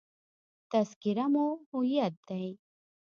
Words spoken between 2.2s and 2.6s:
دی.